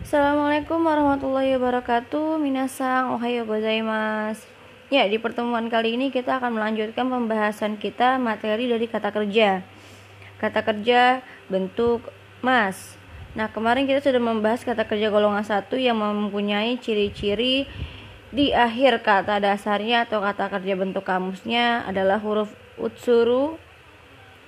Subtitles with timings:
[0.00, 4.48] Assalamualaikum warahmatullahi wabarakatuh Minasang ohayo gozaimasu
[4.88, 9.60] Ya, di pertemuan kali ini kita akan melanjutkan pembahasan kita materi dari kata kerja
[10.40, 11.20] Kata kerja
[11.52, 12.08] bentuk
[12.40, 12.96] mas
[13.36, 17.68] Nah, kemarin kita sudah membahas kata kerja golongan satu yang mempunyai ciri-ciri
[18.32, 22.48] di akhir kata dasarnya atau kata kerja bentuk kamusnya adalah huruf
[22.80, 23.60] utsuru,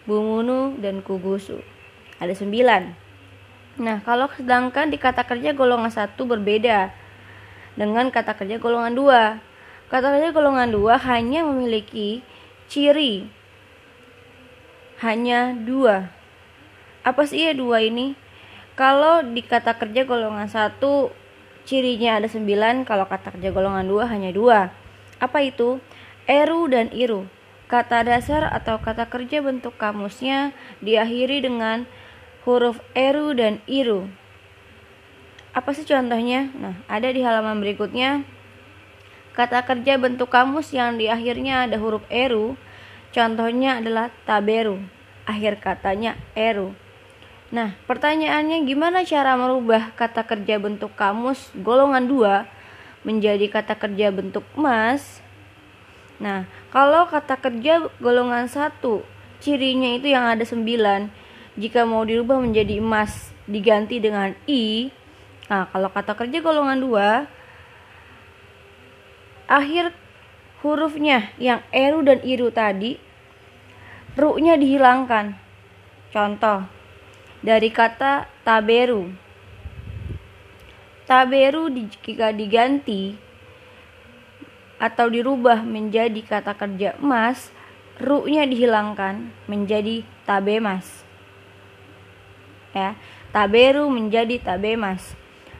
[0.08, 1.60] bumunu, dan kugusu.
[2.18, 3.01] Ada sembilan.
[3.80, 6.92] Nah, kalau sedangkan di kata kerja golongan satu berbeda
[7.72, 9.22] dengan kata kerja golongan dua.
[9.88, 12.20] Kata kerja golongan dua hanya memiliki
[12.68, 13.28] ciri
[15.00, 16.12] hanya dua.
[17.02, 18.14] Apa sih ya dua ini?
[18.76, 21.12] Kalau di kata kerja golongan satu
[21.68, 24.72] cirinya ada sembilan, kalau kata kerja golongan dua hanya dua.
[25.18, 25.82] Apa itu?
[26.24, 27.26] Eru dan iru.
[27.66, 30.52] Kata dasar atau kata kerja bentuk kamusnya
[30.84, 31.88] diakhiri dengan
[32.42, 34.10] huruf eru dan iru.
[35.52, 36.48] Apa sih contohnya?
[36.56, 38.24] Nah, ada di halaman berikutnya.
[39.32, 42.56] Kata kerja bentuk kamus yang di akhirnya ada huruf eru,
[43.12, 44.80] contohnya adalah taberu.
[45.24, 46.74] Akhir katanya eru.
[47.52, 52.48] Nah, pertanyaannya gimana cara merubah kata kerja bentuk kamus golongan 2
[53.04, 55.20] menjadi kata kerja bentuk emas?
[56.16, 58.80] Nah, kalau kata kerja golongan 1
[59.44, 61.12] cirinya itu yang ada 9,
[61.58, 64.88] jika mau dirubah menjadi emas diganti dengan i.
[65.52, 67.42] Nah, kalau kata kerja golongan 2
[69.52, 69.92] akhir
[70.64, 72.96] hurufnya yang eru dan iru tadi
[74.16, 75.36] ru-nya dihilangkan.
[76.12, 76.64] Contoh,
[77.40, 79.12] dari kata taberu.
[81.08, 83.16] Taberu jika diganti
[84.80, 87.52] atau dirubah menjadi kata kerja emas,
[88.00, 91.01] ru-nya dihilangkan menjadi tabemas.
[92.72, 92.96] Ya,
[93.30, 95.16] taberu menjadi tabemas.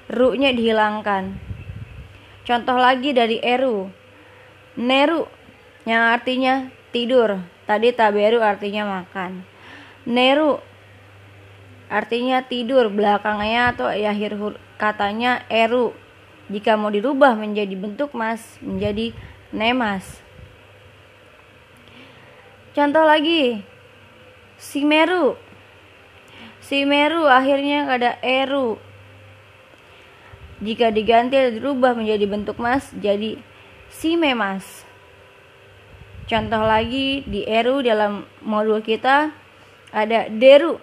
[0.09, 1.37] Ru-nya dihilangkan.
[2.43, 3.89] Contoh lagi dari eru.
[4.75, 5.29] Neru
[5.85, 7.45] yang artinya tidur.
[7.69, 9.45] Tadi taberu artinya makan.
[10.09, 10.59] Neru
[11.93, 14.33] artinya tidur belakangnya atau akhir
[14.81, 15.93] katanya eru
[16.49, 19.13] jika mau dirubah menjadi bentuk mas menjadi
[19.53, 20.25] nemas
[22.73, 23.61] contoh lagi
[24.57, 25.37] simeru
[26.73, 28.81] simeru akhirnya ada eru.
[30.65, 33.37] Jika diganti atau dirubah menjadi bentuk mas jadi
[33.93, 34.89] simemas
[36.25, 39.37] contoh lagi di eru dalam modul kita
[39.93, 40.81] ada deru.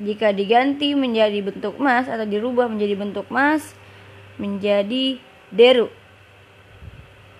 [0.00, 3.76] Jika diganti menjadi bentuk emas atau dirubah menjadi bentuk emas
[4.40, 5.20] menjadi
[5.52, 5.92] deru.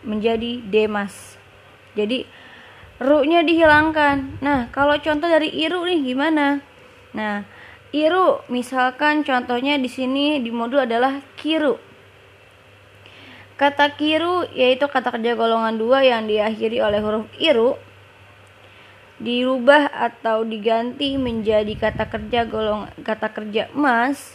[0.04, 1.40] Menjadi demas.
[1.96, 2.28] Jadi
[3.00, 4.44] ru-nya dihilangkan.
[4.44, 6.71] Nah kalau contoh dari iru nih gimana
[7.12, 7.44] nah
[7.92, 11.76] iru misalkan contohnya di sini di modul adalah kiru
[13.60, 17.76] kata kiru yaitu kata kerja golongan dua yang diakhiri oleh huruf iru
[19.22, 24.34] dirubah atau diganti menjadi kata kerja golong kata kerja emas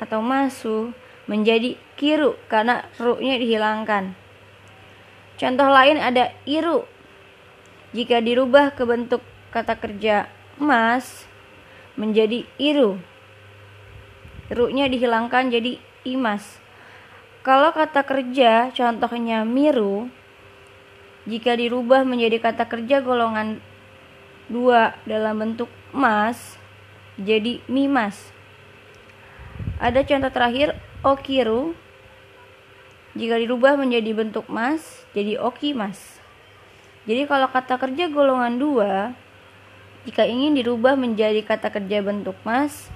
[0.00, 4.12] atau masu menjadi kiru karena ru-nya dihilangkan.
[5.40, 6.84] Contoh lain ada iru.
[7.94, 9.22] Jika dirubah ke bentuk
[9.54, 10.26] kata kerja
[10.58, 11.28] emas
[11.94, 12.98] menjadi iru.
[14.50, 16.60] Ru-nya dihilangkan jadi imas.
[17.44, 20.08] Kalau kata kerja contohnya miru
[21.24, 23.60] jika dirubah menjadi kata kerja golongan
[24.48, 26.56] dua dalam bentuk emas
[27.16, 28.32] jadi mimas.
[29.80, 31.76] Ada contoh terakhir okiru
[33.14, 36.20] jika dirubah menjadi bentuk emas jadi okimas.
[37.04, 39.12] Jadi kalau kata kerja golongan dua
[40.04, 42.92] jika ingin dirubah menjadi kata kerja bentuk emas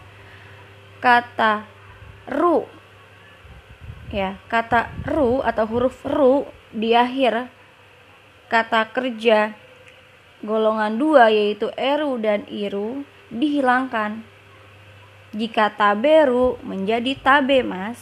[1.01, 1.65] kata
[2.29, 2.69] ru
[4.13, 7.49] ya kata ru atau huruf ru di akhir
[8.49, 9.57] kata kerja
[10.43, 14.25] golongan dua yaitu eru dan iru dihilangkan.
[15.37, 18.01] Jika taberu menjadi tabe mas,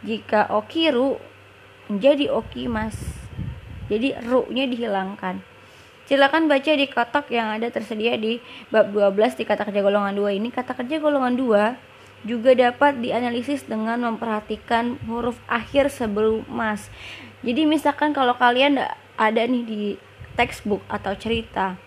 [0.00, 1.20] jika okiru
[1.92, 2.96] menjadi okimas.
[3.92, 5.44] Jadi ru-nya dihilangkan.
[6.10, 8.42] Silakan baca di kotak yang ada tersedia di
[8.74, 10.50] bab 12 di kata kerja golongan dua ini.
[10.50, 11.64] Kata kerja golongan dua
[12.22, 16.90] juga dapat dianalisis dengan memperhatikan huruf akhir sebelum mas.
[17.42, 18.78] Jadi misalkan kalau kalian
[19.18, 19.82] ada nih di
[20.38, 21.78] textbook atau cerita.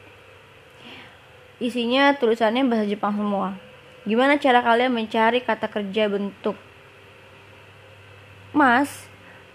[1.59, 3.56] Isinya tulisannya bahasa Jepang semua.
[4.03, 6.56] Gimana cara kalian mencari kata kerja bentuk
[8.56, 9.07] mas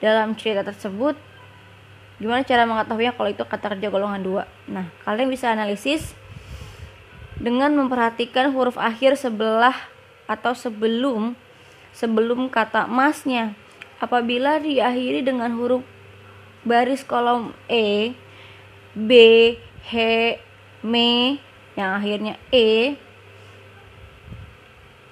[0.04, 1.16] dalam cerita tersebut?
[2.20, 4.43] Gimana cara mengetahuinya kalau itu kata kerja golongan dua?
[4.69, 6.12] Nah, kalian bisa analisis
[7.40, 9.72] dengan memperhatikan huruf akhir sebelah
[10.28, 11.32] atau sebelum
[11.96, 13.56] sebelum kata masnya.
[13.96, 15.81] Apabila diakhiri dengan huruf
[16.61, 18.12] baris kolom E,
[18.93, 19.11] B,
[19.88, 19.93] H,
[20.84, 20.94] M
[21.76, 23.00] yang akhirnya E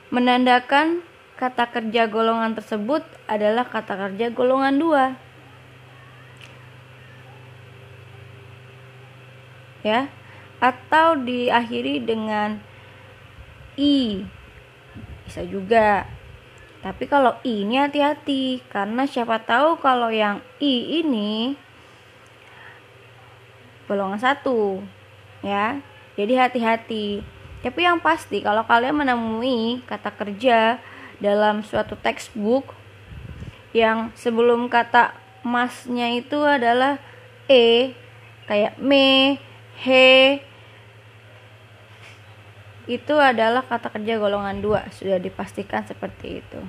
[0.08, 1.04] menandakan
[1.37, 5.04] kata kerja golongan tersebut adalah kata kerja golongan dua.
[9.86, 10.10] Ya,
[10.58, 12.58] atau diakhiri dengan
[13.78, 14.26] i.
[15.25, 16.06] Bisa juga.
[16.78, 21.58] Tapi kalau i ini hati-hati karena siapa tahu kalau yang i ini
[23.90, 24.82] golongan satu,
[25.42, 25.80] ya.
[26.19, 27.22] Jadi hati-hati.
[27.62, 30.78] Tapi yang pasti kalau kalian menemui kata kerja
[31.19, 32.70] dalam suatu textbook
[33.75, 37.02] yang sebelum kata masnya itu adalah
[37.50, 37.94] e
[38.46, 39.38] kayak me,
[39.84, 40.42] he
[42.88, 46.60] itu adalah kata kerja golongan dua sudah dipastikan seperti itu.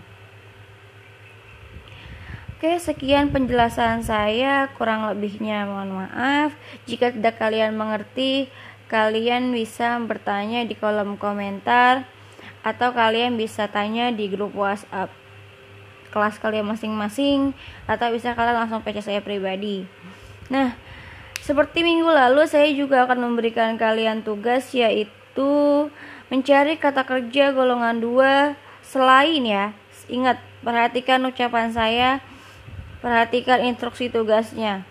[2.59, 4.67] Oke, sekian penjelasan saya.
[4.75, 6.51] Kurang lebihnya mohon maaf.
[6.91, 8.51] Jika tidak kalian mengerti,
[8.91, 12.03] kalian bisa bertanya di kolom komentar
[12.59, 15.07] atau kalian bisa tanya di grup WhatsApp
[16.09, 17.53] kelas kalian masing-masing
[17.85, 19.85] atau bisa kalian langsung PC saya pribadi.
[20.49, 20.75] Nah,
[21.43, 25.87] seperti minggu lalu saya juga akan memberikan kalian tugas yaitu
[26.29, 28.55] mencari kata kerja golongan dua
[28.85, 29.65] selain ya.
[30.09, 32.17] Ingat, perhatikan ucapan saya
[32.99, 34.83] Perhatikan instruksi tugasnya.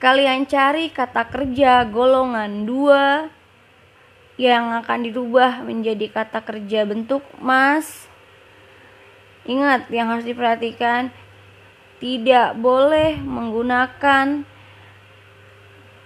[0.00, 8.08] Kalian cari kata kerja golongan 2 yang akan dirubah menjadi kata kerja bentuk mas.
[9.44, 11.12] Ingat yang harus diperhatikan
[12.00, 14.48] tidak boleh menggunakan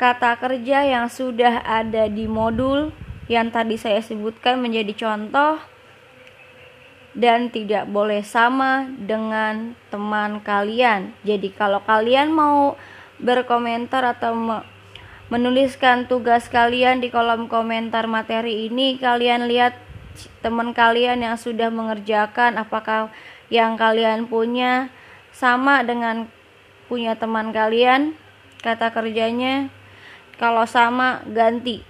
[0.00, 2.88] kata kerja yang sudah ada di modul
[3.28, 5.60] yang tadi saya sebutkan menjadi contoh
[7.12, 11.12] dan tidak boleh sama dengan teman kalian.
[11.20, 12.80] Jadi kalau kalian mau
[13.20, 14.32] berkomentar atau
[15.28, 19.76] menuliskan tugas kalian di kolom komentar materi ini, kalian lihat
[20.40, 23.12] teman kalian yang sudah mengerjakan apakah
[23.52, 24.88] yang kalian punya
[25.36, 26.24] sama dengan
[26.88, 28.16] punya teman kalian
[28.64, 29.70] kata kerjanya
[30.40, 31.84] kalau sama ganti.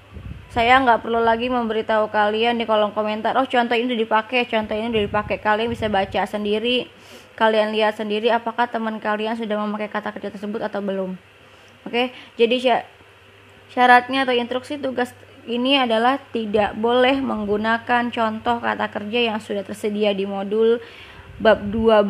[0.51, 4.75] Saya nggak perlu lagi memberitahu kalian di kolom komentar oh contoh ini udah dipakai contoh
[4.75, 5.39] ini udah dipakai.
[5.39, 6.91] Kalian bisa baca sendiri
[7.39, 11.15] kalian lihat sendiri apakah teman kalian sudah memakai kata kerja tersebut atau belum.
[11.87, 12.83] Oke jadi
[13.71, 15.15] syaratnya atau instruksi tugas
[15.47, 20.83] ini adalah tidak boleh menggunakan contoh kata kerja yang sudah tersedia di modul
[21.41, 22.05] bab 12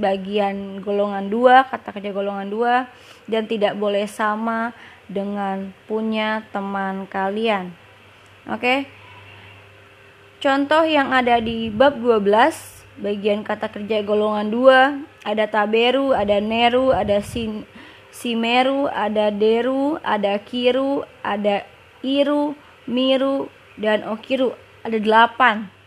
[0.00, 4.72] bagian golongan 2 kata kerja golongan 2 dan tidak boleh sama
[5.04, 7.76] dengan punya teman kalian.
[8.48, 8.88] Oke.
[10.40, 16.92] Contoh yang ada di bab 12 bagian kata kerja golongan 2 ada taberu, ada neru,
[16.92, 17.64] ada sin
[18.12, 21.64] simeru, ada deru, ada kiru, ada
[22.04, 22.54] iru,
[22.86, 23.48] miru,
[23.80, 24.54] dan okiru.
[24.84, 25.83] Ada 8.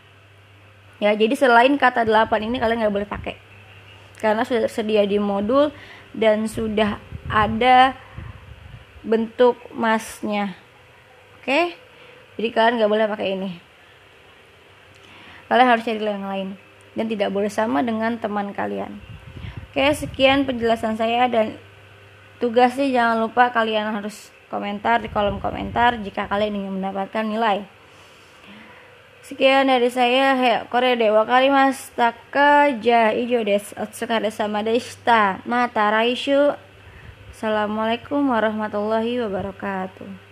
[0.98, 3.38] Ya, jadi selain kata 8 ini kalian nggak boleh pakai.
[4.18, 5.70] Karena sudah tersedia di modul
[6.10, 6.98] dan sudah
[7.30, 7.94] ada
[9.06, 10.58] bentuk masnya.
[11.38, 11.78] Oke?
[12.34, 13.50] Jadi kalian nggak boleh pakai ini.
[15.46, 16.48] Kalian harus cari yang lain.
[16.98, 18.98] Dan tidak boleh sama dengan teman kalian.
[19.70, 21.54] Oke sekian penjelasan saya dan
[22.42, 27.77] tugasnya jangan lupa kalian harus komentar di kolom komentar jika kalian ingin mendapatkan nilai
[29.28, 35.44] Sekian dari saya, Korea Dewa Kalimas Taka Ja Ijo des Otsukare sama deshita.
[35.44, 36.56] Mata Raishu
[37.36, 40.27] Assalamualaikum warahmatullahi wabarakatuh.